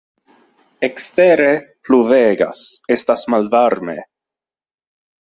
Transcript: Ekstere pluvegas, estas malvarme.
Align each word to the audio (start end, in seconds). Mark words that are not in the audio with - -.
Ekstere 0.87 1.51
pluvegas, 1.89 2.65
estas 2.99 3.29
malvarme. 3.35 4.01